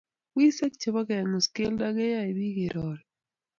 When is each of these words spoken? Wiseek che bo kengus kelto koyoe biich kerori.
Wiseek 0.35 0.73
che 0.81 0.89
bo 0.93 1.01
kengus 1.09 1.47
kelto 1.55 1.87
koyoe 1.95 2.31
biich 2.37 2.57
kerori. 2.57 3.03